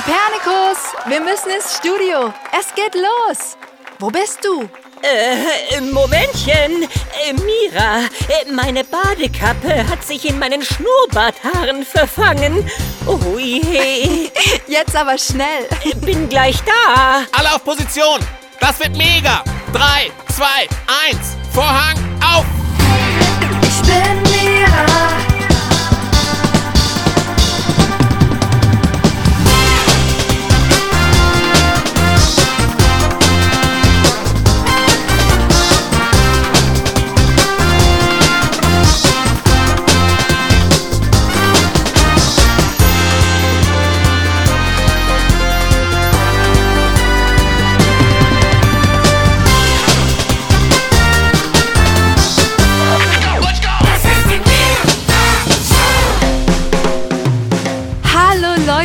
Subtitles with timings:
[0.00, 2.32] Kopernikus, wir müssen ins Studio.
[2.58, 3.56] Es geht los.
[3.98, 4.62] Wo bist du?
[5.02, 6.84] Äh, Momentchen.
[6.84, 12.66] Äh, Mira, äh, meine Badekappe hat sich in meinen Schnurrbarthaaren verfangen.
[13.06, 14.30] Oh je.
[14.66, 15.66] Jetzt aber schnell.
[15.84, 17.24] Äh, Bin gleich da.
[17.32, 18.20] Alle auf Position.
[18.58, 19.44] Das wird mega.
[19.72, 20.66] Drei, zwei,
[21.08, 21.36] eins.
[21.52, 22.46] Vorhang auf.
[23.62, 25.29] Ich bin Mira.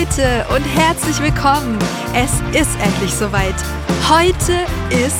[0.05, 1.79] Leute und herzlich willkommen.
[2.13, 3.55] Es ist endlich soweit.
[4.07, 4.53] Heute
[4.91, 5.19] ist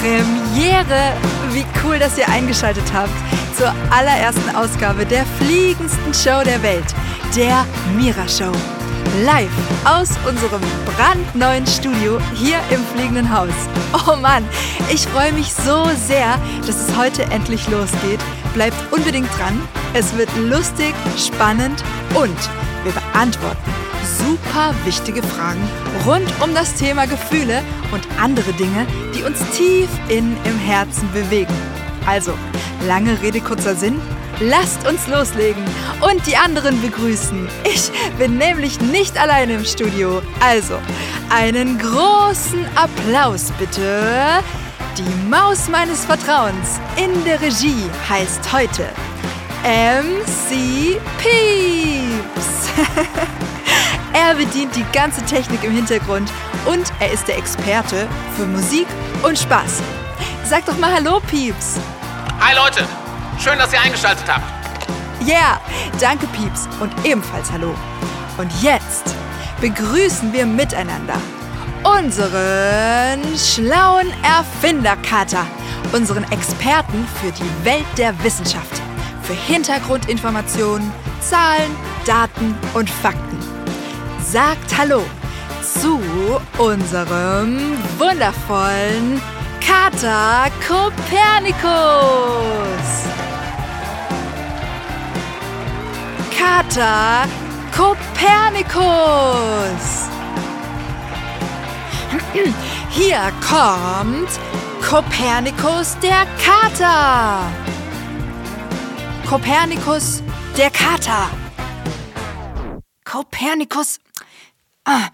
[0.00, 1.12] Premiere.
[1.52, 3.12] Wie cool, dass ihr eingeschaltet habt
[3.56, 6.86] zur allerersten Ausgabe der fliegendsten Show der Welt,
[7.36, 7.64] der
[7.96, 8.50] Mira Show.
[9.24, 9.50] Live
[9.84, 10.62] aus unserem
[10.96, 13.54] brandneuen Studio hier im fliegenden Haus.
[14.08, 14.44] Oh Mann,
[14.92, 18.20] ich freue mich so sehr, dass es heute endlich losgeht.
[18.54, 19.60] Bleibt unbedingt dran.
[19.94, 21.84] Es wird lustig, spannend
[22.14, 22.38] und
[22.82, 23.85] wir beantworten
[24.26, 25.62] super wichtige Fragen
[26.04, 31.54] rund um das Thema Gefühle und andere Dinge, die uns tief in im Herzen bewegen.
[32.06, 32.32] Also,
[32.86, 34.00] lange Rede, kurzer Sinn.
[34.40, 35.64] Lasst uns loslegen
[36.00, 37.48] und die anderen begrüßen.
[37.64, 40.20] Ich bin nämlich nicht alleine im Studio.
[40.40, 40.74] Also,
[41.30, 44.42] einen großen Applaus bitte.
[44.98, 48.88] Die Maus meines Vertrauens in der Regie heißt heute
[49.62, 52.66] MC Pieps.
[54.16, 56.32] er bedient die ganze Technik im Hintergrund
[56.64, 58.86] und er ist der Experte für Musik
[59.22, 59.82] und Spaß.
[60.48, 61.78] Sag doch mal Hallo, Pieps.
[62.40, 62.88] Hi Leute.
[63.38, 64.44] Schön, dass ihr eingeschaltet habt.
[65.26, 65.60] Yeah,
[66.00, 67.74] danke, Pieps und ebenfalls Hallo.
[68.38, 69.14] Und jetzt
[69.60, 71.20] begrüßen wir miteinander
[71.84, 75.46] unseren schlauen Erfinderkater,
[75.92, 78.80] unseren Experten für die Welt der Wissenschaft,
[79.22, 80.90] für Hintergrundinformationen,
[81.20, 83.55] Zahlen, Daten und Fakten.
[84.32, 85.04] Sagt Hallo
[85.62, 86.00] zu
[86.58, 89.22] unserem wundervollen
[89.64, 91.70] Kater Kopernikus.
[96.36, 97.28] Kater
[97.76, 98.82] Kopernikus.
[102.90, 104.28] Hier kommt
[104.82, 107.42] Kopernikus der Kater.
[109.28, 110.22] Kopernikus
[110.58, 111.30] der Kater.
[113.04, 114.00] Kopernikus.
[114.86, 115.10] Ah,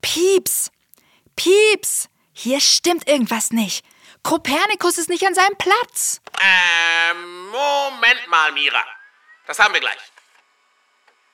[0.00, 0.70] Pieps.
[1.34, 2.08] Pieps.
[2.32, 3.84] Hier stimmt irgendwas nicht.
[4.22, 6.20] Kopernikus ist nicht an seinem Platz.
[6.40, 8.80] Ähm, Moment mal, Mira.
[9.46, 9.98] Das haben wir gleich.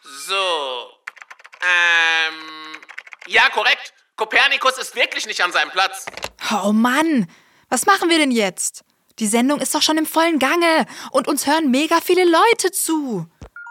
[0.03, 0.91] So.
[1.63, 2.81] Ähm.
[3.27, 3.93] Ja, korrekt.
[4.17, 6.07] Kopernikus ist wirklich nicht an seinem Platz.
[6.65, 7.31] Oh Mann,
[7.69, 8.85] was machen wir denn jetzt?
[9.19, 13.27] Die Sendung ist doch schon im vollen Gange und uns hören mega viele Leute zu.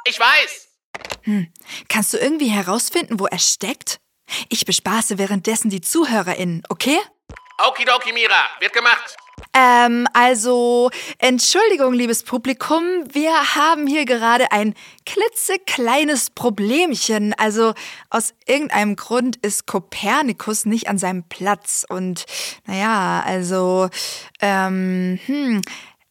[0.06, 0.69] Ich weiß.
[1.88, 4.00] Kannst du irgendwie herausfinden, wo er steckt?
[4.50, 6.98] Ich bespaße währenddessen die ZuhörerInnen, okay?
[7.68, 8.40] Okidoki, Mira.
[8.60, 9.18] Wird gemacht.
[9.54, 17.34] Ähm, also, Entschuldigung, liebes Publikum, wir haben hier gerade ein klitzekleines Problemchen.
[17.34, 17.74] Also,
[18.10, 21.86] aus irgendeinem Grund ist Kopernikus nicht an seinem Platz.
[21.88, 22.26] Und,
[22.66, 23.90] naja, also,
[24.42, 25.62] ähm, hm,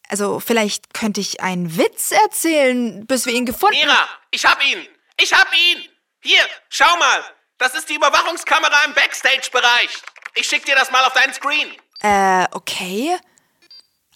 [0.08, 4.86] also, vielleicht könnte ich einen Witz erzählen, bis wir ihn gefunden Mira, ich hab ihn.
[5.20, 5.88] Ich hab ihn.
[6.22, 7.24] Hier, schau mal.
[7.58, 9.90] Das ist die Überwachungskamera im Backstage-Bereich.
[10.34, 11.74] Ich schick dir das mal auf deinen Screen.
[12.00, 13.18] Äh, okay.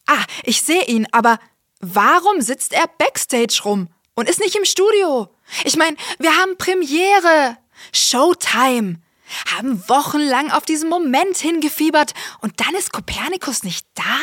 [0.06, 1.38] Ah, ich sehe ihn, aber
[1.80, 5.28] warum sitzt er backstage rum und ist nicht im Studio?
[5.64, 7.58] Ich meine, wir haben Premiere,
[7.92, 9.00] Showtime,
[9.56, 14.18] haben wochenlang auf diesen Moment hingefiebert und dann ist Kopernikus nicht da?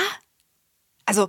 [1.05, 1.27] Also,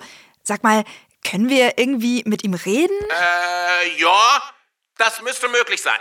[0.50, 0.85] sag mal,
[1.25, 2.99] können wir irgendwie mit ihm reden?
[3.08, 4.52] Äh, ja,
[4.99, 6.00] das müsste möglich sein.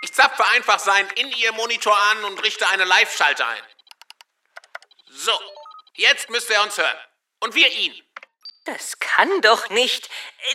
[0.00, 3.62] Ich zapfe einfach seinen In-Ear-Monitor an und richte eine Live-Schalte ein.
[5.10, 5.38] So,
[5.96, 6.96] jetzt müsste er uns hören.
[7.40, 7.94] Und wir ihn.
[8.64, 10.08] Das kann doch nicht.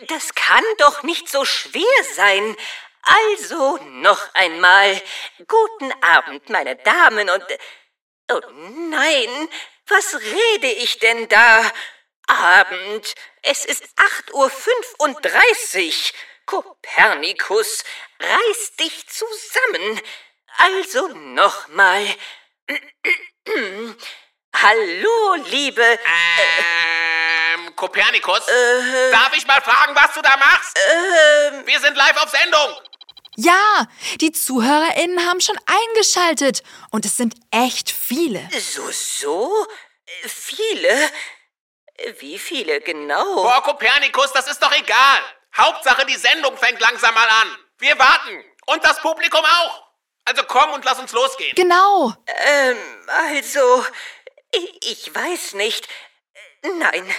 [0.08, 2.56] Das kann doch nicht so schwer sein.
[3.02, 5.00] Also noch einmal.
[5.46, 7.44] Guten Abend, meine Damen und.
[8.32, 8.40] Oh
[8.90, 9.48] nein,
[9.86, 11.70] was rede ich denn da?
[12.30, 13.14] Abend.
[13.42, 13.84] Es ist
[14.30, 15.94] 8.35 Uhr.
[16.46, 17.84] Kopernikus,
[18.20, 20.00] reiß dich zusammen.
[20.58, 22.06] Also nochmal.
[24.54, 25.82] Hallo, liebe.
[27.54, 28.46] Ähm, Kopernikus?
[29.12, 30.76] Darf ich mal fragen, was du da machst?
[31.66, 32.76] Wir sind live auf Sendung.
[33.36, 33.86] Ja,
[34.20, 36.62] die ZuhörerInnen haben schon eingeschaltet.
[36.90, 38.48] Und es sind echt viele.
[38.58, 39.66] So, so?
[40.26, 41.10] Viele?
[42.18, 43.42] Wie viele genau?
[43.42, 45.20] Boah, Kopernikus, das ist doch egal.
[45.56, 47.58] Hauptsache, die Sendung fängt langsam mal an.
[47.78, 48.44] Wir warten.
[48.66, 49.90] Und das Publikum auch.
[50.24, 51.54] Also komm und lass uns losgehen.
[51.56, 52.14] Genau.
[52.26, 52.76] Ähm,
[53.06, 53.84] also,
[54.52, 55.88] ich, ich weiß nicht.
[56.62, 57.14] Nein,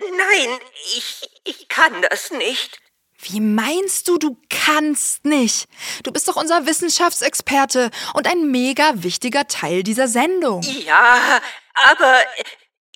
[0.00, 0.60] nein,
[0.96, 2.80] ich, ich kann das nicht.
[3.20, 5.68] Wie meinst du, du kannst nicht?
[6.04, 10.62] Du bist doch unser Wissenschaftsexperte und ein mega wichtiger Teil dieser Sendung.
[10.62, 11.40] Ja,
[11.74, 12.20] aber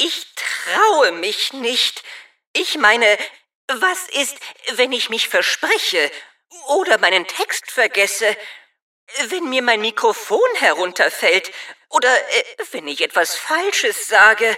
[0.05, 2.03] ich traue mich nicht.
[2.53, 3.19] Ich meine,
[3.69, 4.37] was ist,
[4.73, 6.11] wenn ich mich verspreche
[6.69, 8.37] oder meinen Text vergesse?
[9.29, 11.53] Wenn mir mein Mikrofon herunterfällt
[11.91, 14.57] oder äh, wenn ich etwas Falsches sage?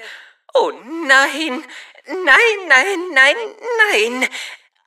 [0.54, 1.64] Oh nein,
[2.06, 3.36] nein, nein, nein,
[3.90, 4.28] nein.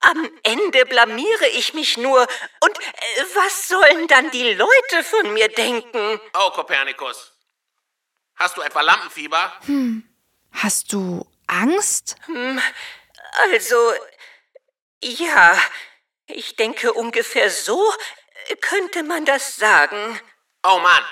[0.01, 2.21] Am Ende blamiere ich mich nur.
[2.61, 6.21] Und äh, was sollen dann die Leute von mir denken?
[6.33, 7.33] Oh, Kopernikus.
[8.35, 9.59] Hast du etwa Lampenfieber?
[10.51, 12.15] Hast du Angst?
[13.51, 13.93] Also,
[15.03, 15.57] ja,
[16.27, 17.93] ich denke ungefähr so
[18.47, 20.19] äh, könnte man das sagen.
[20.63, 21.03] Oh Mann.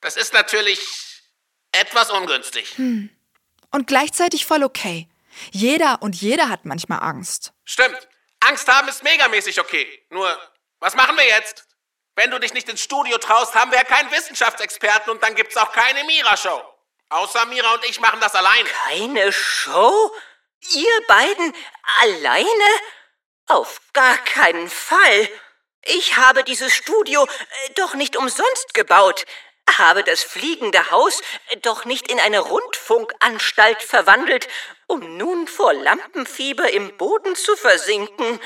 [0.00, 0.80] Das ist natürlich
[1.72, 2.76] etwas ungünstig.
[2.78, 5.08] Und gleichzeitig voll okay.
[5.52, 7.52] Jeder und jeder hat manchmal Angst.
[7.64, 8.08] Stimmt.
[8.40, 10.06] Angst haben ist megamäßig okay.
[10.10, 10.38] Nur,
[10.78, 11.66] was machen wir jetzt?
[12.14, 15.56] Wenn du dich nicht ins Studio traust, haben wir ja keinen Wissenschaftsexperten und dann gibt's
[15.56, 16.62] auch keine Mira-Show.
[17.16, 18.68] Außer Mira und ich machen das alleine.
[18.88, 20.14] Eine Show?
[20.74, 21.54] Ihr beiden
[22.00, 22.46] alleine?
[23.46, 25.30] Auf gar keinen Fall.
[25.84, 29.24] Ich habe dieses Studio äh, doch nicht umsonst gebaut,
[29.78, 34.46] habe das fliegende Haus äh, doch nicht in eine Rundfunkanstalt verwandelt,
[34.86, 38.40] um nun vor Lampenfieber im Boden zu versinken.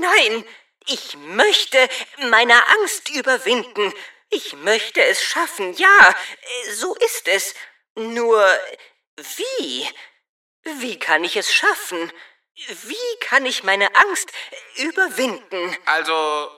[0.00, 0.44] Nein,
[0.86, 1.88] ich möchte
[2.28, 3.94] meine Angst überwinden.
[4.30, 6.14] Ich möchte es schaffen, ja,
[6.72, 7.54] so ist es.
[7.94, 8.44] Nur
[9.16, 9.88] wie?
[10.62, 12.12] Wie kann ich es schaffen?
[12.54, 14.30] Wie kann ich meine Angst
[14.76, 15.76] überwinden?
[15.86, 16.50] Also,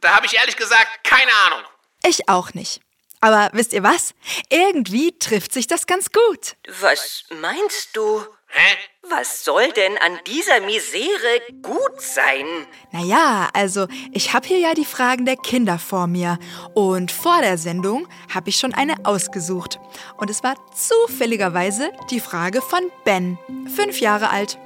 [0.00, 1.64] da habe ich ehrlich gesagt keine Ahnung.
[2.04, 2.80] Ich auch nicht.
[3.20, 4.14] Aber wisst ihr was?
[4.50, 6.56] Irgendwie trifft sich das ganz gut.
[6.66, 8.26] Was meinst du?
[8.48, 8.76] Hä?
[9.10, 12.46] Was soll denn an dieser Misere gut sein?
[12.92, 16.38] Naja, also ich habe hier ja die Fragen der Kinder vor mir.
[16.74, 19.80] Und vor der Sendung habe ich schon eine ausgesucht.
[20.18, 23.38] Und es war zufälligerweise die Frage von Ben,
[23.74, 24.58] fünf Jahre alt.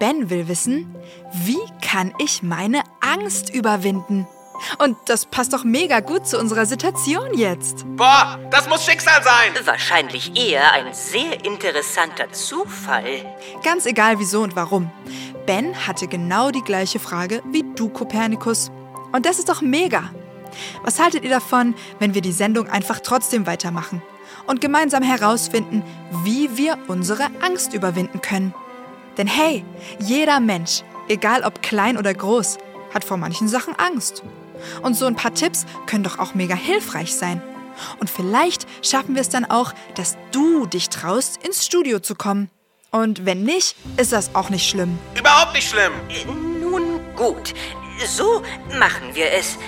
[0.00, 0.96] Ben will wissen,
[1.32, 4.26] wie kann ich meine Angst überwinden?
[4.78, 7.84] Und das passt doch mega gut zu unserer Situation jetzt.
[7.96, 9.52] Boah, das muss Schicksal sein.
[9.64, 13.24] Wahrscheinlich eher ein sehr interessanter Zufall.
[13.62, 14.90] Ganz egal wieso und warum.
[15.46, 18.70] Ben hatte genau die gleiche Frage wie du, Kopernikus.
[19.12, 20.10] Und das ist doch mega.
[20.82, 24.02] Was haltet ihr davon, wenn wir die Sendung einfach trotzdem weitermachen
[24.46, 25.82] und gemeinsam herausfinden,
[26.24, 28.54] wie wir unsere Angst überwinden können?
[29.16, 29.64] Denn hey,
[29.98, 32.58] jeder Mensch, egal ob klein oder groß,
[32.94, 34.22] hat vor manchen Sachen Angst.
[34.82, 37.42] Und so ein paar Tipps können doch auch mega hilfreich sein.
[38.00, 42.50] Und vielleicht schaffen wir es dann auch, dass du dich traust, ins Studio zu kommen.
[42.90, 44.98] Und wenn nicht, ist das auch nicht schlimm.
[45.16, 45.92] Überhaupt nicht schlimm.
[46.60, 47.54] Nun gut,
[48.06, 48.42] so
[48.78, 49.58] machen wir es.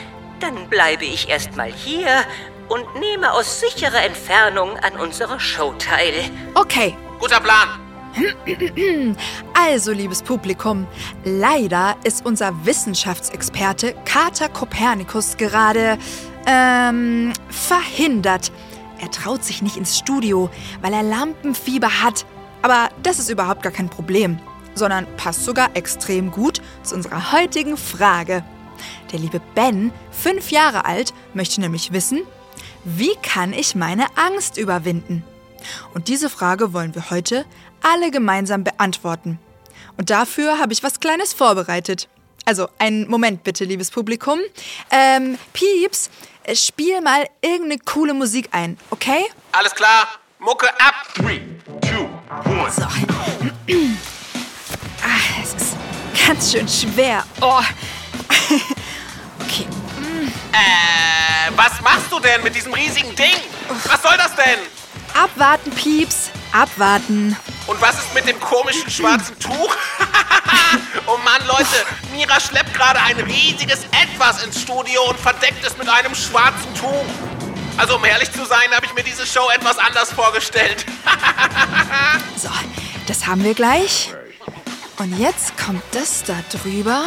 [0.40, 2.24] Dann bleibe ich erstmal hier
[2.68, 6.14] und nehme aus sicherer Entfernung an unserer Show teil.
[6.54, 7.79] Okay, Guter Plan.
[9.54, 10.86] also liebes Publikum,
[11.24, 15.98] leider ist unser Wissenschaftsexperte Kater Kopernikus gerade
[16.46, 18.52] ähm, verhindert.
[19.00, 20.50] Er traut sich nicht ins Studio,
[20.82, 22.26] weil er Lampenfieber hat.
[22.62, 24.38] Aber das ist überhaupt gar kein Problem,
[24.74, 28.44] sondern passt sogar extrem gut zu unserer heutigen Frage.
[29.12, 32.22] Der liebe Ben, fünf Jahre alt, möchte nämlich wissen,
[32.84, 35.24] wie kann ich meine Angst überwinden?
[35.94, 37.44] Und diese Frage wollen wir heute
[37.82, 39.38] alle gemeinsam beantworten.
[39.96, 42.08] Und dafür habe ich was Kleines vorbereitet.
[42.44, 44.38] Also, einen Moment bitte, liebes Publikum.
[44.90, 46.10] Ähm, Pieps,
[46.44, 49.26] äh, spiel mal irgendeine coole Musik ein, okay?
[49.52, 50.08] Alles klar.
[50.38, 50.94] Mucke ab.
[51.14, 51.42] Three,
[51.82, 52.08] two,
[52.50, 52.70] one.
[52.70, 52.82] So.
[55.02, 55.76] Ah, es ist
[56.26, 57.24] ganz schön schwer.
[57.40, 57.60] Oh.
[59.42, 59.66] Okay.
[60.52, 63.34] Äh, was machst du denn mit diesem riesigen Ding?
[63.84, 64.58] Was soll das denn?
[65.14, 66.30] Abwarten, Pieps.
[66.52, 67.36] Abwarten.
[67.70, 69.76] Und was ist mit dem komischen schwarzen Tuch?
[71.06, 75.88] oh Mann, Leute, Mira schleppt gerade ein riesiges Etwas ins Studio und verdeckt es mit
[75.88, 77.04] einem schwarzen Tuch.
[77.76, 80.84] Also um ehrlich zu sein, habe ich mir diese Show etwas anders vorgestellt.
[82.36, 82.48] So,
[83.06, 84.14] das haben wir gleich.
[84.98, 87.04] Und jetzt kommt das da drüber.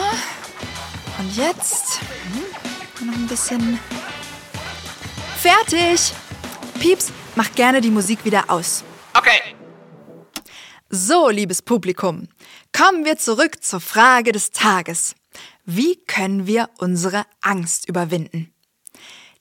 [1.18, 2.00] Und jetzt
[3.00, 3.80] hm, noch ein bisschen.
[5.42, 6.14] Fertig!
[6.80, 8.84] Pieps, mach gerne die Musik wieder aus.
[9.16, 9.56] Okay,
[10.96, 12.28] So, liebes Publikum,
[12.72, 15.16] kommen wir zurück zur Frage des Tages.
[15.66, 18.54] Wie können wir unsere Angst überwinden?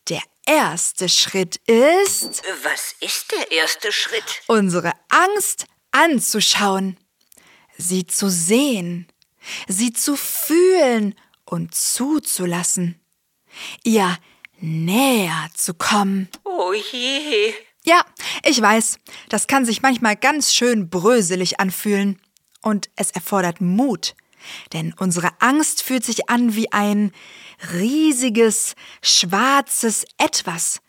[0.08, 4.24] Der erste Schritt ist, Was ist der erste Schritt?
[4.46, 6.96] unsere Angst anzuschauen,
[7.76, 9.06] sie zu sehen,
[9.68, 12.98] sie zu fühlen und zuzulassen,
[13.84, 14.16] ihr
[14.58, 16.30] näher zu kommen.
[16.44, 17.52] Oh je.
[17.84, 18.04] Ja,
[18.44, 18.98] ich weiß,
[19.28, 22.20] das kann sich manchmal ganz schön bröselig anfühlen.
[22.62, 24.14] Und es erfordert Mut.
[24.72, 27.12] Denn unsere Angst fühlt sich an wie ein
[27.72, 30.80] riesiges, schwarzes Etwas.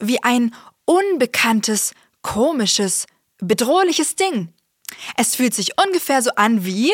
[0.00, 0.54] Wie ein
[0.86, 1.92] unbekanntes,
[2.22, 3.06] komisches,
[3.38, 4.52] bedrohliches Ding.
[5.16, 6.92] Es fühlt sich ungefähr so an wie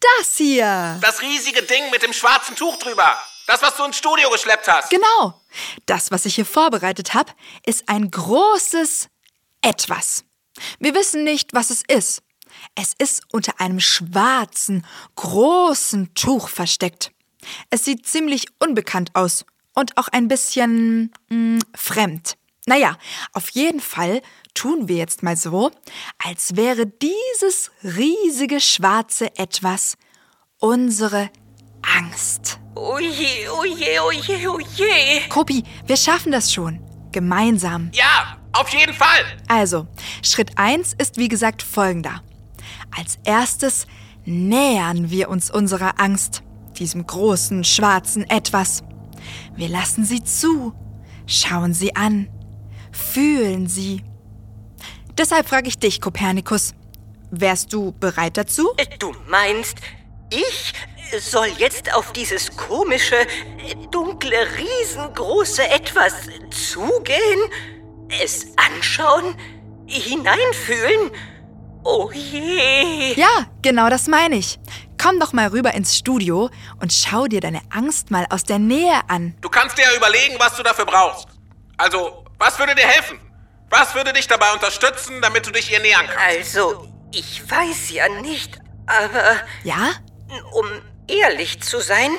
[0.00, 0.98] das hier.
[1.02, 3.18] das riesige Ding mit dem schwarzen Tuch drüber.
[3.48, 4.90] Das, was du ins Studio geschleppt hast.
[4.90, 5.40] Genau.
[5.86, 7.32] Das, was ich hier vorbereitet habe,
[7.64, 9.08] ist ein großes
[9.62, 10.24] Etwas.
[10.78, 12.22] Wir wissen nicht, was es ist.
[12.74, 17.10] Es ist unter einem schwarzen, großen Tuch versteckt.
[17.70, 22.36] Es sieht ziemlich unbekannt aus und auch ein bisschen mh, fremd.
[22.66, 22.98] Naja,
[23.32, 24.20] auf jeden Fall
[24.52, 25.70] tun wir jetzt mal so,
[26.22, 29.96] als wäre dieses riesige schwarze Etwas
[30.58, 31.30] unsere
[31.80, 32.57] Angst.
[32.80, 35.28] Oh je, oh je, oh je, oh je.
[35.28, 36.78] Kopi, wir schaffen das schon.
[37.10, 37.90] Gemeinsam.
[37.92, 39.24] Ja, auf jeden Fall.
[39.48, 39.88] Also,
[40.22, 42.22] Schritt 1 ist wie gesagt folgender.
[42.96, 43.88] Als erstes
[44.24, 46.44] nähern wir uns unserer Angst,
[46.78, 48.84] diesem großen, schwarzen Etwas.
[49.56, 50.72] Wir lassen sie zu,
[51.26, 52.28] schauen sie an,
[52.92, 54.04] fühlen sie.
[55.16, 56.74] Deshalb frage ich dich, Kopernikus,
[57.32, 58.68] wärst du bereit dazu?
[59.00, 59.78] Du meinst,
[60.30, 60.72] ich
[61.18, 63.16] soll jetzt auf dieses komische,
[63.90, 66.14] dunkle, riesengroße Etwas
[66.50, 67.40] zugehen?
[68.22, 69.34] Es anschauen?
[69.86, 71.10] Hineinfühlen?
[71.84, 73.14] Oh je.
[73.14, 74.58] Ja, genau das meine ich.
[75.00, 76.50] Komm doch mal rüber ins Studio
[76.80, 79.34] und schau dir deine Angst mal aus der Nähe an.
[79.40, 81.28] Du kannst dir ja überlegen, was du dafür brauchst.
[81.76, 83.20] Also, was würde dir helfen?
[83.70, 86.56] Was würde dich dabei unterstützen, damit du dich ihr nähern kannst?
[86.56, 89.92] Also, ich weiß ja nicht, aber Ja?
[90.52, 90.66] um
[91.08, 92.10] ehrlich zu sein,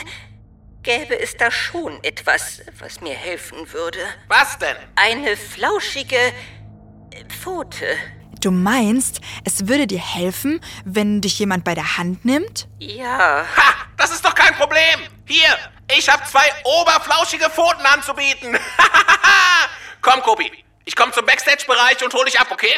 [0.84, 4.00] gäbe es da schon etwas, was mir helfen würde.
[4.28, 4.76] Was denn?
[4.96, 6.34] Eine flauschige
[7.28, 7.98] Pfote.
[8.42, 12.68] Du meinst, es würde dir helfen, wenn dich jemand bei der Hand nimmt?
[12.80, 13.46] Ja.
[13.58, 15.02] Ha, das ist doch kein Problem.
[15.26, 15.58] Hier,
[15.96, 18.58] ich habe zwei oberflauschige Pfoten anzubieten.
[20.02, 20.52] komm, Kopi,
[20.86, 22.74] ich komme zum Backstage-Bereich und hol dich ab, okay?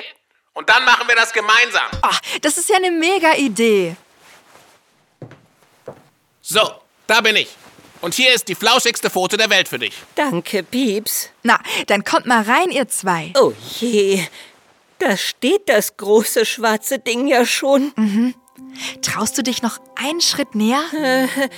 [0.54, 1.90] Und dann machen wir das gemeinsam.
[2.02, 3.96] Ach, das ist ja eine mega Idee.
[6.52, 6.70] So,
[7.08, 7.48] da bin ich.
[8.02, 9.94] Und hier ist die flauschigste Pfote der Welt für dich.
[10.16, 11.30] Danke, Pieps.
[11.44, 13.32] Na, dann kommt mal rein, ihr zwei.
[13.40, 14.22] Oh je.
[15.00, 17.94] Da steht das große schwarze Ding ja schon.
[19.02, 20.84] Traust du dich noch einen Schritt näher?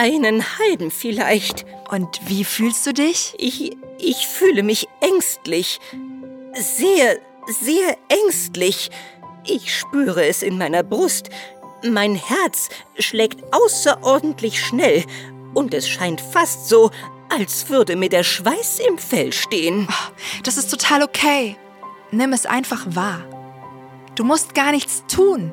[0.00, 1.64] Einen halben vielleicht.
[1.90, 3.34] Und wie fühlst du dich?
[3.38, 5.78] Ich, ich fühle mich ängstlich.
[6.54, 8.90] Sehr, sehr ängstlich.
[9.44, 11.30] Ich spüre es in meiner Brust.
[11.84, 12.68] Mein Herz
[12.98, 15.04] schlägt außerordentlich schnell.
[15.54, 16.90] Und es scheint fast so,
[17.28, 19.88] als würde mir der Schweiß im Fell stehen.
[20.44, 21.56] Das ist total okay.
[22.10, 23.20] Nimm es einfach wahr.
[24.14, 25.52] Du musst gar nichts tun.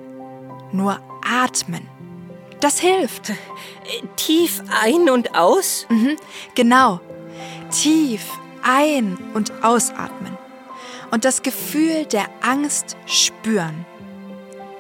[0.72, 1.88] Nur atmen.
[2.60, 3.32] Das hilft.
[4.16, 5.86] Tief ein und aus?
[6.56, 7.02] Genau.
[7.72, 8.22] Tief
[8.62, 10.38] ein- und ausatmen.
[11.12, 13.86] Und das Gefühl der Angst spüren.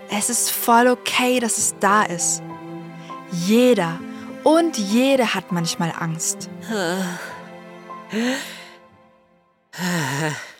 [0.09, 2.41] Es ist voll okay, dass es da ist.
[3.31, 3.99] Jeder
[4.43, 6.49] und jede hat manchmal Angst.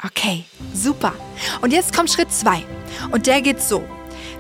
[0.04, 1.14] Okay, super.
[1.62, 2.64] Und jetzt kommt Schritt 2.
[3.12, 3.84] Und der geht so.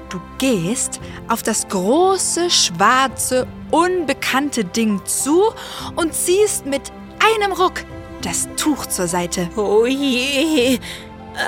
[0.09, 5.53] Du gehst auf das große, schwarze, unbekannte Ding zu
[5.95, 7.83] und ziehst mit einem Ruck
[8.21, 9.49] das Tuch zur Seite.
[9.55, 10.79] Oh je.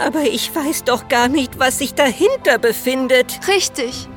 [0.05, 3.47] Aber ich weiß doch gar nicht, was sich dahinter befindet.
[3.47, 4.07] Richtig.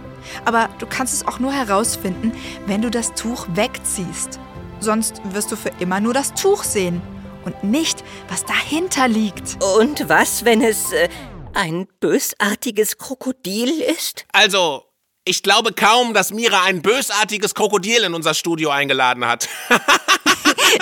[0.44, 2.32] Aber du kannst es auch nur herausfinden,
[2.66, 4.38] wenn du das Tuch wegziehst.
[4.80, 7.02] Sonst wirst du für immer nur das Tuch sehen
[7.44, 9.62] und nicht, was dahinter liegt.
[9.78, 11.08] Und was, wenn es äh,
[11.54, 14.26] ein bösartiges Krokodil ist?
[14.32, 14.84] Also,
[15.24, 19.48] ich glaube kaum, dass Mira ein bösartiges Krokodil in unser Studio eingeladen hat.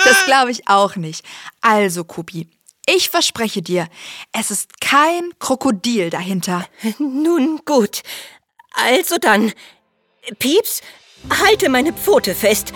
[0.03, 1.23] Das glaube ich auch nicht.
[1.61, 2.49] Also, Kubi,
[2.89, 3.87] ich verspreche dir,
[4.31, 6.65] es ist kein Krokodil dahinter.
[6.99, 8.01] Nun gut.
[8.71, 9.51] Also dann.
[10.39, 10.81] Pieps,
[11.29, 12.73] halte meine Pfote fest.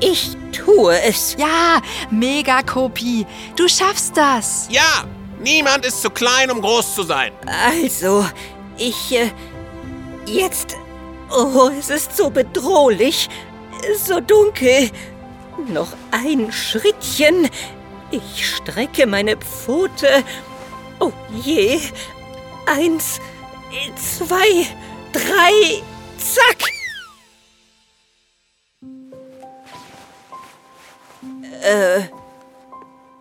[0.00, 1.36] Ich tue es.
[1.38, 3.24] Ja, mega Kopi.
[3.56, 4.68] Du schaffst das.
[4.70, 5.04] ja,
[5.40, 7.32] niemand ist zu klein, um groß zu sein.
[7.46, 8.26] Also,
[8.76, 9.12] ich.
[9.12, 9.30] Äh,
[10.26, 10.76] jetzt.
[11.30, 13.28] Oh, es ist so bedrohlich.
[13.96, 14.90] So dunkel.
[15.68, 17.48] Noch ein Schrittchen.
[18.10, 20.24] Ich strecke meine Pfote.
[21.00, 21.80] Oh je.
[22.66, 23.20] Eins,
[23.96, 24.66] zwei,
[25.12, 25.82] drei.
[26.18, 26.70] Zack.
[31.62, 32.08] Äh,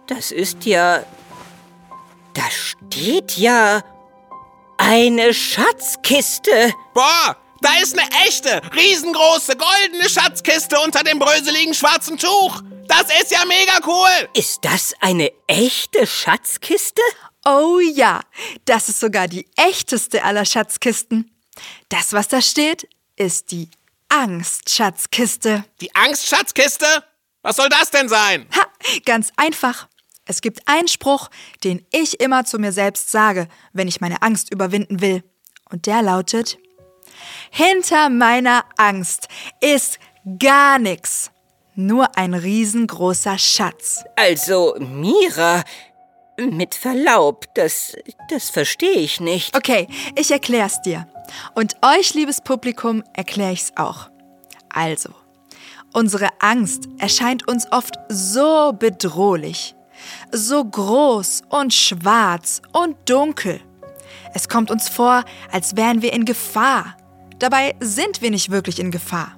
[0.08, 1.04] das ist ja.
[2.34, 3.82] Da steht ja
[4.78, 6.74] eine Schatzkiste.
[6.94, 12.62] Boah, da ist eine echte, riesengroße, goldene Schatzkiste unter dem bröseligen schwarzen Tuch.
[12.98, 14.30] Das ist ja mega cool.
[14.36, 17.02] Ist das eine echte Schatzkiste?
[17.44, 18.22] Oh ja,
[18.64, 21.30] das ist sogar die echteste aller Schatzkisten.
[21.90, 22.88] Das, was da steht,
[23.18, 23.70] ist die
[24.08, 25.66] Angstschatzkiste.
[25.82, 26.86] Die Angstschatzkiste?
[27.42, 28.48] Was soll das denn sein?
[28.56, 28.66] Ha,
[29.06, 29.90] ganz einfach.
[30.24, 31.30] Es gibt einen Spruch,
[31.66, 35.22] den ich immer zu mir selbst sage, wenn ich meine Angst überwinden will.
[35.70, 36.58] Und der lautet,
[37.52, 39.28] hinter meiner Angst
[39.60, 40.00] ist
[40.40, 41.30] gar nichts.
[41.76, 44.04] Nur ein riesengroßer Schatz.
[44.16, 45.64] Also, Mira,
[46.38, 47.96] mit Verlaub, das,
[48.30, 49.56] das verstehe ich nicht.
[49.58, 51.06] Okay, ich erklär's dir.
[51.54, 54.10] Und euch, liebes Publikum, erkläre ich's auch.
[54.70, 55.10] Also,
[55.92, 59.76] unsere Angst erscheint uns oft so bedrohlich,
[60.32, 63.60] so groß und schwarz und dunkel.
[64.34, 66.96] Es kommt uns vor, als wären wir in Gefahr.
[67.40, 69.38] Dabei sind wir nicht wirklich in Gefahr.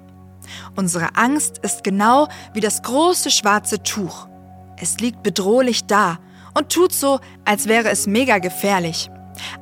[0.76, 4.28] Unsere Angst ist genau wie das große schwarze Tuch.
[4.76, 6.18] Es liegt bedrohlich da
[6.54, 9.10] und tut so, als wäre es mega gefährlich.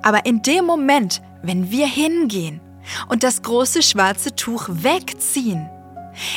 [0.03, 2.61] Aber in dem Moment, wenn wir hingehen
[3.09, 5.69] und das große schwarze Tuch wegziehen,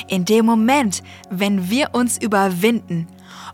[0.07, 3.07] in dem Moment, wenn wir uns überwinden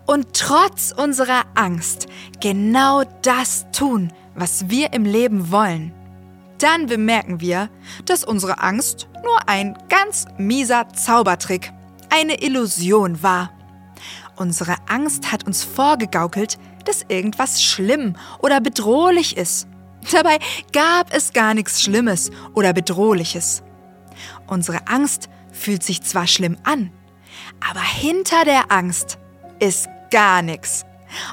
[0.05, 2.07] und trotz unserer Angst
[2.39, 5.93] genau das tun, was wir im Leben wollen,
[6.57, 7.69] dann bemerken wir,
[8.05, 11.73] dass unsere Angst nur ein ganz mieser Zaubertrick,
[12.09, 13.51] eine Illusion war.
[14.37, 19.67] Unsere Angst hat uns vorgegaukelt, dass irgendwas schlimm oder bedrohlich ist.
[20.11, 20.39] Dabei
[20.71, 23.63] gab es gar nichts Schlimmes oder Bedrohliches.
[24.47, 26.91] Unsere Angst fühlt sich zwar schlimm an,
[27.67, 29.17] aber hinter der Angst
[29.59, 30.85] ist gar nichts.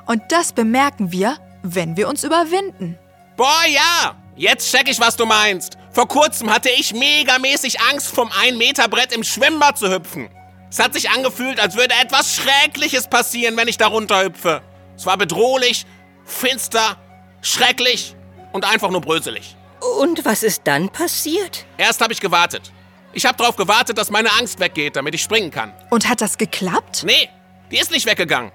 [0.06, 2.98] Und das bemerken wir, wenn wir uns überwinden.
[3.36, 4.16] Boah, ja.
[4.36, 5.76] Jetzt check ich, was du meinst.
[5.92, 10.30] Vor kurzem hatte ich megamäßig Angst, vom 1-Meter-Brett im Schwimmbad zu hüpfen.
[10.70, 14.62] Es hat sich angefühlt, als würde etwas Schreckliches passieren, wenn ich darunter hüpfe.
[14.96, 15.84] Es war bedrohlich,
[16.24, 16.96] finster,
[17.42, 18.16] schrecklich
[18.52, 19.54] und einfach nur bröselig.
[20.00, 21.66] Und was ist dann passiert?
[21.76, 22.72] Erst habe ich gewartet.
[23.12, 25.74] Ich habe darauf gewartet, dass meine Angst weggeht, damit ich springen kann.
[25.90, 27.02] Und hat das geklappt?
[27.04, 27.28] Nee,
[27.70, 28.50] die ist nicht weggegangen.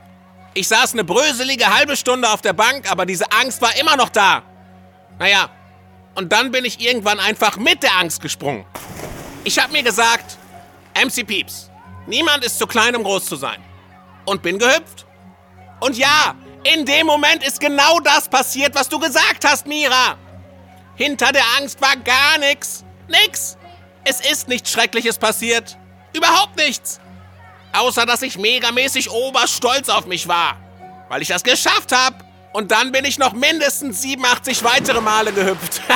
[0.56, 4.10] Ich saß eine bröselige halbe Stunde auf der Bank, aber diese Angst war immer noch
[4.10, 4.41] da.
[5.19, 5.52] Naja,
[6.17, 8.65] und dann bin ich irgendwann einfach mit der Angst gesprungen.
[9.43, 10.38] Ich habe mir gesagt,
[10.95, 11.69] MC Pieps,
[12.08, 13.63] niemand ist zu klein, um groß zu sein.
[14.25, 15.06] Und bin gehüpft.
[15.80, 20.17] Und ja, in dem Moment ist genau das passiert, was du gesagt hast, Mira.
[20.95, 22.84] Hinter der Angst war gar nichts.
[23.08, 23.56] Nix.
[24.03, 25.77] Es ist nichts Schreckliches passiert.
[26.13, 26.99] Überhaupt nichts.
[27.73, 30.58] Außer, dass ich megamäßig oberstolz auf mich war.
[31.10, 32.27] Weil ich das geschafft habe.
[32.54, 35.82] Und dann bin ich noch mindestens 87 weitere Male gehüpft.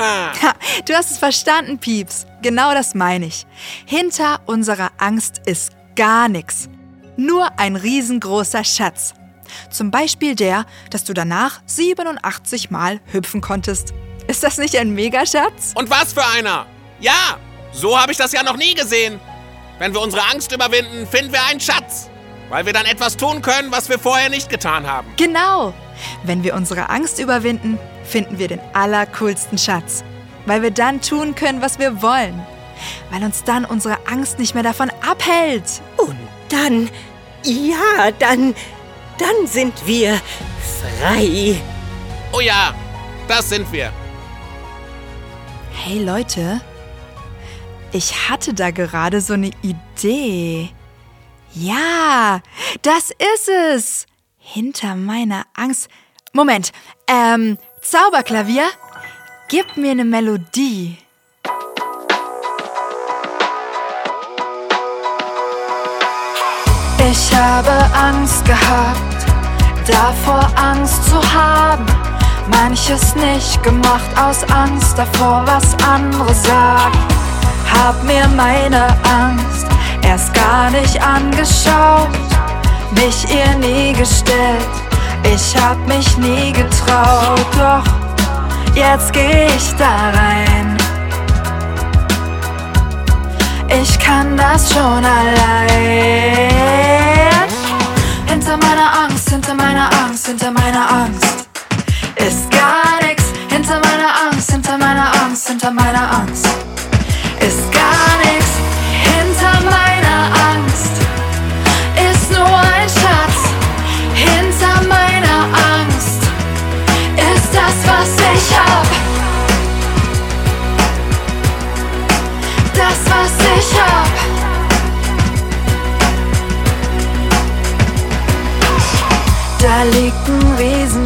[0.00, 0.54] Ha,
[0.86, 2.26] du hast es verstanden, Pieps.
[2.42, 3.46] Genau das meine ich.
[3.84, 6.68] Hinter unserer Angst ist gar nichts.
[7.16, 9.12] Nur ein riesengroßer Schatz.
[9.70, 13.92] Zum Beispiel der, dass du danach 87 Mal hüpfen konntest.
[14.26, 15.72] Ist das nicht ein Megaschatz?
[15.74, 16.66] Und was für einer?
[17.00, 17.38] Ja,
[17.72, 19.20] so habe ich das ja noch nie gesehen.
[19.78, 22.08] Wenn wir unsere Angst überwinden, finden wir einen Schatz.
[22.50, 25.06] Weil wir dann etwas tun können, was wir vorher nicht getan haben.
[25.16, 25.72] Genau.
[26.24, 30.02] Wenn wir unsere Angst überwinden, finden wir den allercoolsten Schatz.
[30.46, 32.44] Weil wir dann tun können, was wir wollen.
[33.10, 35.80] Weil uns dann unsere Angst nicht mehr davon abhält.
[35.96, 36.90] Und dann,
[37.44, 38.54] ja, dann,
[39.18, 40.20] dann sind wir
[40.98, 41.54] frei.
[42.32, 42.74] Oh ja,
[43.28, 43.92] das sind wir.
[45.72, 46.60] Hey Leute,
[47.92, 50.70] ich hatte da gerade so eine Idee.
[51.52, 52.40] Ja,
[52.82, 54.06] das ist es.
[54.38, 55.88] Hinter meiner Angst.
[56.32, 56.72] Moment,
[57.08, 58.68] ähm, Zauberklavier,
[59.48, 60.96] gib mir eine Melodie.
[67.10, 69.26] Ich habe Angst gehabt,
[69.86, 71.86] davor Angst zu haben.
[72.48, 76.98] Manches nicht gemacht aus Angst davor, was andere sagen.
[77.72, 79.66] Hab mir meine Angst
[80.02, 82.08] erst gar nicht angeschaut,
[82.92, 84.68] mich ihr nie gestellt.
[85.22, 87.84] Ich hab mich nie getraut, doch
[88.74, 90.76] jetzt geh ich da rein.
[93.68, 95.59] Ich kann das schon allein.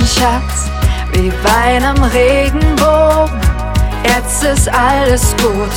[0.05, 0.71] Riesenschatz,
[1.13, 3.41] wie bei einem Regenbogen.
[4.05, 5.71] Jetzt ist alles gut,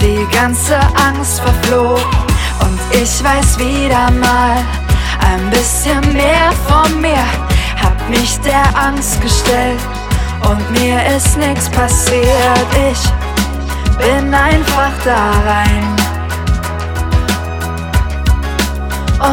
[0.00, 2.00] die ganze Angst verflog.
[2.60, 4.56] Und ich weiß wieder mal
[5.20, 7.24] ein bisschen mehr von mir.
[7.82, 9.80] Hab mich der Angst gestellt
[10.48, 12.68] und mir ist nichts passiert.
[12.90, 15.96] Ich bin einfach da rein.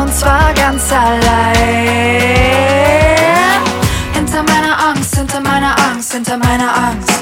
[0.02, 2.25] Und zwar ganz allein.
[6.26, 7.15] Hinter meiner Angst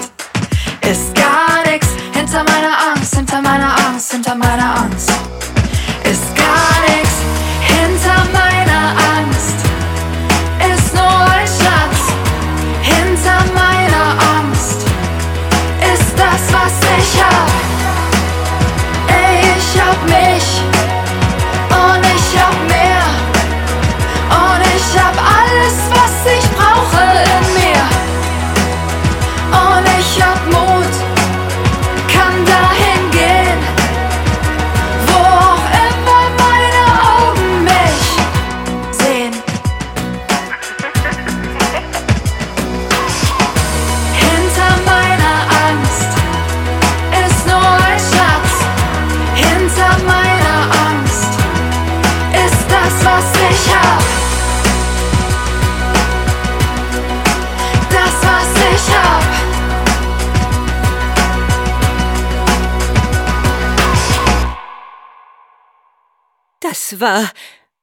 [66.94, 67.32] Das war.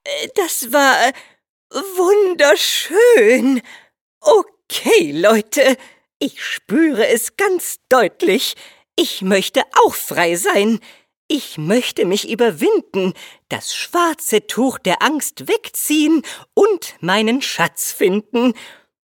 [0.04, 1.08] äh, Das war.
[1.08, 1.12] äh,
[1.96, 3.60] wunderschön.
[4.20, 5.76] Okay, Leute.
[6.20, 8.54] Ich spüre es ganz deutlich.
[8.96, 10.80] Ich möchte auch frei sein.
[11.28, 13.14] Ich möchte mich überwinden,
[13.48, 16.22] das schwarze Tuch der Angst wegziehen
[16.54, 18.52] und meinen Schatz finden.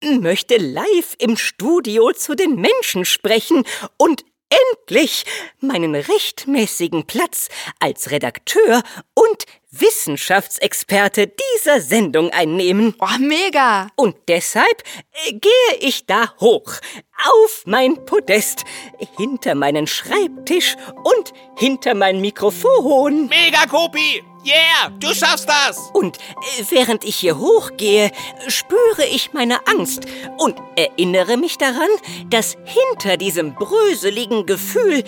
[0.03, 3.65] Möchte live im Studio zu den Menschen sprechen
[3.97, 5.25] und endlich
[5.61, 7.49] meinen rechtmäßigen Platz
[7.79, 8.83] als Redakteur
[9.15, 12.97] und Wissenschaftsexperte dieser Sendung einnehmen.
[12.99, 13.87] Oh, mega!
[13.95, 14.83] Und deshalb
[15.27, 16.73] äh, gehe ich da hoch,
[17.25, 18.65] auf mein Podest,
[19.17, 23.29] hinter meinen Schreibtisch und hinter mein Mikrofon.
[23.29, 24.25] Mega, Kopi!
[24.45, 25.79] Yeah, du schaffst das!
[25.93, 28.11] Und äh, während ich hier hochgehe,
[28.49, 30.03] spüre ich meine Angst
[30.39, 31.91] und erinnere mich daran,
[32.29, 35.05] dass hinter diesem bröseligen Gefühl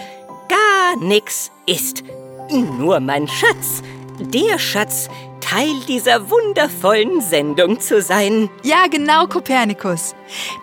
[0.48, 2.05] gar nichts ist.
[2.51, 3.83] Nur mein Schatz,
[4.23, 5.09] der Schatz,
[5.41, 8.49] Teil dieser wundervollen Sendung zu sein.
[8.63, 10.15] Ja, genau, Kopernikus.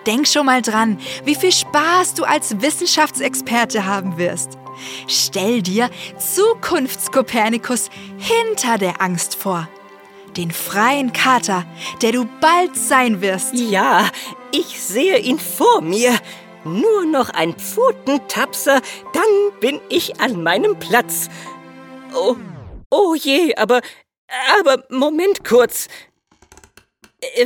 [0.08, 4.58] Denk schon mal dran, wie viel Spaß du als Wissenschaftsexperte haben wirst.
[5.08, 9.68] Stell dir Zukunftskopernikus hinter der Angst vor.
[10.38, 11.66] Den freien Kater,
[12.02, 13.54] der du bald sein wirst.
[13.54, 14.08] Ja,
[14.52, 16.18] ich sehe ihn vor mir.
[16.64, 18.82] Nur noch ein Pfotentapser,
[19.14, 21.30] dann bin ich an meinem Platz.
[22.14, 22.36] Oh,
[22.90, 23.82] oh je, aber,
[24.60, 25.88] aber Moment kurz.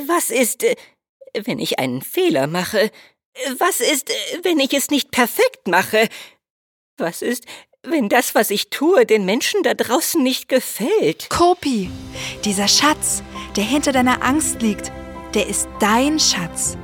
[0.06, 0.66] Was ist,
[1.34, 2.92] wenn ich einen Fehler mache?
[3.58, 4.12] Was ist,
[4.44, 6.08] wenn ich es nicht perfekt mache?
[6.98, 7.46] Was ist,
[7.82, 11.30] wenn das, was ich tue, den Menschen da draußen nicht gefällt?
[11.30, 11.90] Kopi,
[12.46, 13.24] dieser Schatz,
[13.56, 14.92] der hinter deiner Angst liegt,
[15.34, 16.78] der ist dein Schatz.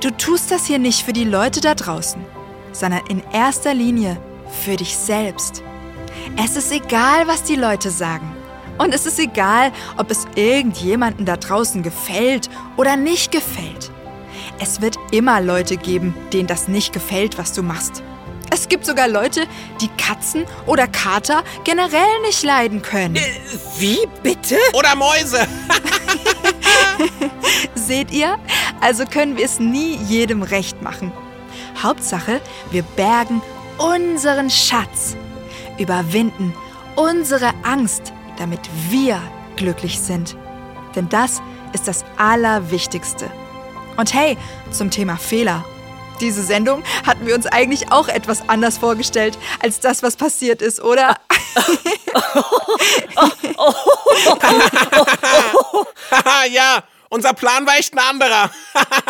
[0.00, 2.24] Du tust das hier nicht für die Leute da draußen,
[2.72, 4.20] sondern in erster Linie
[4.62, 5.62] für dich selbst.
[6.42, 8.34] Es ist egal, was die Leute sagen.
[8.78, 13.90] Und es ist egal, ob es irgendjemanden da draußen gefällt oder nicht gefällt.
[14.58, 18.02] Es wird immer Leute geben, denen das nicht gefällt, was du machst.
[18.50, 19.46] Es gibt sogar Leute,
[19.80, 23.18] die Katzen oder Kater generell nicht leiden können.
[23.78, 24.56] Wie bitte?
[24.74, 25.46] Oder Mäuse.
[27.74, 28.38] Seht ihr?
[28.80, 31.12] Also können wir es nie jedem recht machen.
[31.82, 33.42] Hauptsache, wir bergen
[33.78, 35.16] unseren Schatz,
[35.78, 36.54] überwinden
[36.96, 39.20] unsere Angst, damit wir
[39.56, 40.36] glücklich sind.
[40.94, 43.30] Denn das ist das Allerwichtigste.
[43.96, 44.36] Und hey,
[44.70, 45.64] zum Thema Fehler.
[46.20, 50.80] Diese Sendung hatten wir uns eigentlich auch etwas anders vorgestellt als das, was passiert ist,
[50.80, 51.16] oder?
[56.50, 58.50] Ja, unser Plan war echt ein anderer.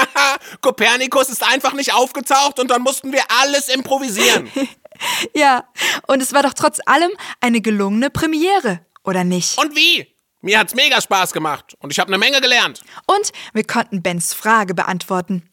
[0.61, 4.51] Kopernikus ist einfach nicht aufgetaucht und dann mussten wir alles improvisieren.
[5.35, 5.65] ja,
[6.07, 9.59] und es war doch trotz allem eine gelungene Premiere, oder nicht?
[9.59, 10.07] Und wie?
[10.41, 12.83] Mir hat's mega Spaß gemacht und ich habe eine Menge gelernt.
[13.07, 15.49] Und wir konnten Bens Frage beantworten.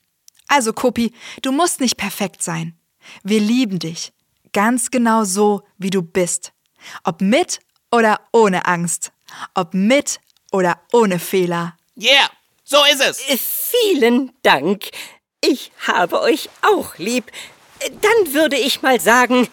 [0.48, 2.78] Also, Kopi, du musst nicht perfekt sein.
[3.24, 4.12] Wir lieben dich.
[4.52, 6.52] Ganz genau so, wie du bist.
[7.06, 7.60] Ob mit
[7.90, 9.14] oder ohne Angst.
[9.56, 10.20] Ob mit
[10.52, 11.78] oder ohne Fehler.
[11.98, 12.30] Yeah,
[12.66, 13.22] so ist es.
[13.72, 14.90] Vielen Dank.
[15.40, 17.32] Ich habe euch auch lieb.
[17.90, 19.48] Dann würde ich mal sagen,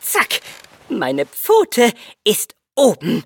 [0.00, 0.40] zack,
[0.88, 1.92] meine Pfote
[2.24, 3.24] ist oben.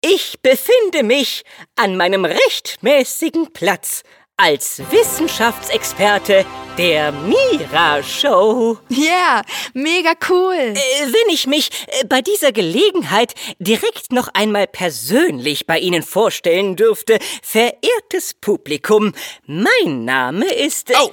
[0.00, 1.44] Ich befinde mich
[1.76, 4.02] an meinem rechtmäßigen Platz
[4.36, 6.44] als Wissenschaftsexperte
[6.76, 8.78] der Mira Show.
[8.88, 9.42] Ja, yeah,
[9.74, 10.54] mega cool.
[10.54, 16.76] Äh, wenn ich mich äh, bei dieser Gelegenheit direkt noch einmal persönlich bei Ihnen vorstellen
[16.76, 19.12] dürfte, verehrtes Publikum,
[19.46, 20.90] mein Name ist.
[20.90, 21.12] Äh oh,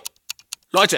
[0.71, 0.97] Leute,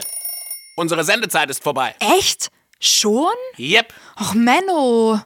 [0.75, 1.95] unsere Sendezeit ist vorbei.
[1.99, 2.49] Echt?
[2.79, 3.34] Schon?
[3.57, 3.93] Yep.
[4.19, 5.19] Och, Menno.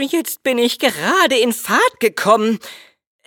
[0.00, 2.58] Jetzt bin ich gerade in Fahrt gekommen.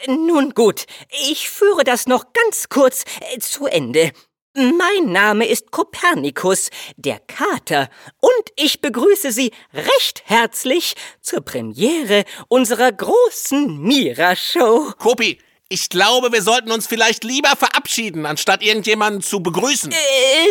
[0.07, 0.85] Nun gut,
[1.29, 4.11] ich führe das noch ganz kurz äh, zu Ende.
[4.53, 7.87] Mein Name ist Kopernikus, der Kater,
[8.19, 14.93] und ich begrüße Sie recht herzlich zur Premiere unserer großen Mira-Show.
[14.97, 15.39] Kopi,
[15.71, 19.89] ich glaube, wir sollten uns vielleicht lieber verabschieden, anstatt irgendjemanden zu begrüßen.
[19.89, 19.95] Äh,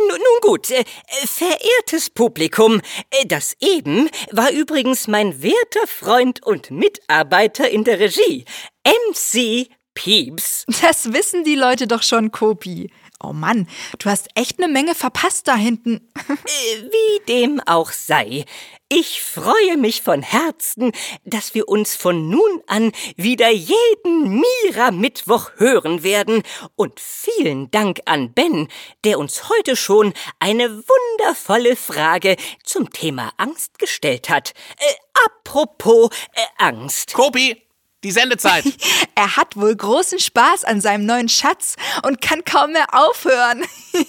[0.09, 0.83] nun, gut, äh,
[1.27, 2.81] verehrtes Publikum,
[3.11, 8.47] äh, das eben war übrigens mein werter Freund und Mitarbeiter in der Regie,
[8.83, 10.65] MC Pieps.
[10.83, 12.91] Das wissen die Leute doch schon, Kopi.
[13.23, 16.09] Oh Mann, du hast echt eine Menge verpasst da hinten.
[16.31, 18.45] Äh, wie dem auch sei.
[18.89, 20.93] Ich freue mich von Herzen,
[21.25, 26.43] dass wir uns von nun an wieder jeden Mira-Mittwoch hören werden.
[26.77, 28.69] Und vielen Dank an Ben,
[29.05, 34.55] der uns heute schon eine wundervolle Frage zum Thema Angst gestellt hat.
[34.79, 34.95] Äh,
[35.27, 37.13] apropos äh, Angst.
[37.13, 37.63] Kopi,
[38.03, 38.65] die Sendezeit.
[39.15, 43.65] er hat wohl großen Spaß an seinem neuen Schatz und kann kaum mehr aufhören.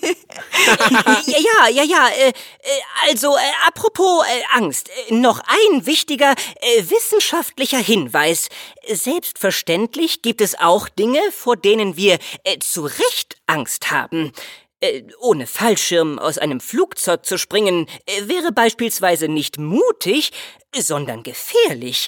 [1.25, 2.33] ja, ja, ja, äh,
[3.07, 8.49] also äh, apropos äh, Angst, äh, noch ein wichtiger äh, wissenschaftlicher Hinweis.
[8.87, 14.31] Selbstverständlich gibt es auch Dinge, vor denen wir äh, zu Recht Angst haben.
[15.19, 17.85] Ohne Fallschirm aus einem Flugzeug zu springen,
[18.23, 20.31] wäre beispielsweise nicht mutig,
[20.75, 22.07] sondern gefährlich.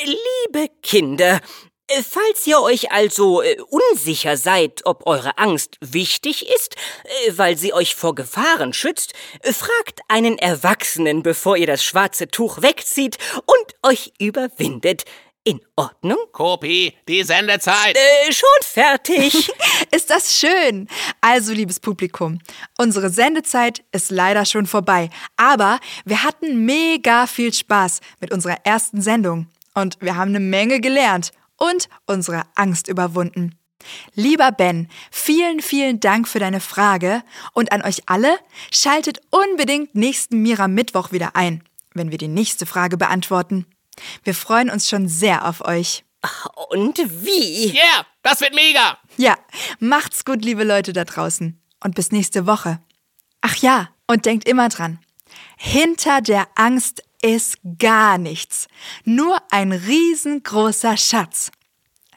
[0.00, 1.40] Liebe Kinder,
[1.88, 7.58] äh, Falls ihr euch also äh, unsicher seid, ob eure Angst wichtig ist, äh, weil
[7.58, 13.90] sie euch vor Gefahren schützt, fragt einen Erwachsenen, bevor ihr das schwarze Tuch wegzieht und
[13.90, 15.04] euch überwindet.
[15.44, 16.18] In Ordnung?
[16.30, 17.96] Kopi, die Sendezeit.
[17.96, 19.52] Äh, schon fertig.
[19.90, 20.86] ist das schön.
[21.20, 22.38] Also, liebes Publikum,
[22.78, 25.10] unsere Sendezeit ist leider schon vorbei.
[25.36, 29.48] Aber wir hatten mega viel Spaß mit unserer ersten Sendung.
[29.74, 33.58] Und wir haben eine Menge gelernt und unsere Angst überwunden.
[34.14, 38.38] Lieber Ben, vielen, vielen Dank für deine Frage und an euch alle,
[38.72, 41.62] schaltet unbedingt nächsten Mira Mittwoch wieder ein,
[41.94, 43.66] wenn wir die nächste Frage beantworten.
[44.24, 46.04] Wir freuen uns schon sehr auf euch.
[46.70, 47.72] Und wie?
[47.72, 48.98] Yeah, das wird mega.
[49.16, 49.36] Ja,
[49.80, 51.60] macht's gut, liebe Leute da draußen.
[51.82, 52.80] Und bis nächste Woche.
[53.40, 55.00] Ach ja, und denkt immer dran.
[55.56, 58.68] Hinter der Angst ist gar nichts,
[59.04, 61.50] nur ein riesengroßer Schatz.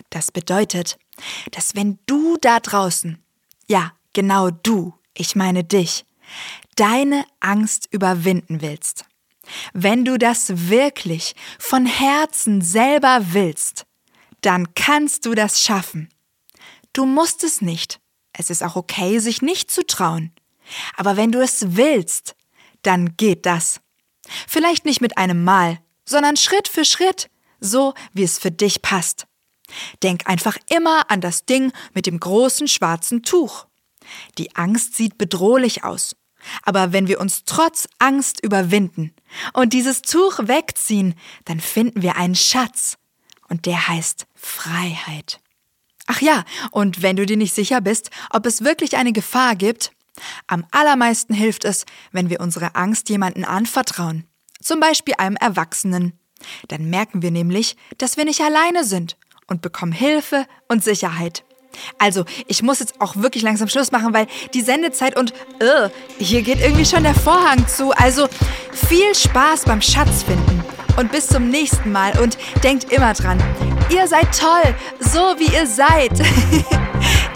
[0.10, 0.98] Das bedeutet,
[1.52, 3.24] dass wenn du da draußen,
[3.68, 6.06] ja, genau du, ich meine dich,
[6.76, 9.06] deine Angst überwinden willst,
[9.74, 13.86] wenn du das wirklich von Herzen selber willst,
[14.42, 16.10] dann kannst du das schaffen.
[16.94, 18.00] Du musst es nicht.
[18.34, 20.32] Es ist auch okay, sich nicht zu trauen.
[20.98, 22.36] Aber wenn du es willst,
[22.82, 23.82] dann geht das.
[24.48, 29.28] Vielleicht nicht mit einem Mal, sondern Schritt für Schritt, so wie es für dich passt.
[30.04, 33.66] Denk einfach immer an das Ding mit dem großen schwarzen Tuch.
[34.38, 36.16] Die Angst sieht bedrohlich aus.
[36.62, 39.14] Aber wenn wir uns trotz Angst überwinden
[39.54, 42.98] und dieses Tuch wegziehen, dann finden wir einen Schatz.
[43.48, 45.40] Und der heißt Freiheit.
[46.08, 49.92] Ach ja, und wenn du dir nicht sicher bist, ob es wirklich eine Gefahr gibt,
[50.48, 54.26] am allermeisten hilft es, wenn wir unsere Angst jemanden anvertrauen.
[54.62, 56.20] Zum Beispiel einem Erwachsenen.
[56.68, 61.44] Dann merken wir nämlich, dass wir nicht alleine sind und bekommen Hilfe und Sicherheit.
[61.98, 66.42] Also, ich muss jetzt auch wirklich langsam Schluss machen, weil die Sendezeit und uh, hier
[66.42, 67.92] geht irgendwie schon der Vorhang zu.
[67.92, 68.28] Also,
[68.72, 70.64] viel Spaß beim Schatzfinden
[70.98, 73.42] und bis zum nächsten Mal und denkt immer dran,
[73.90, 76.12] ihr seid toll, so wie ihr seid.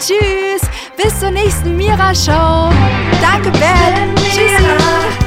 [0.00, 0.62] Tschüss,
[0.96, 2.72] bis zur nächsten Mira Show.
[3.20, 4.14] Danke, Ben.
[4.16, 5.19] Tschüss.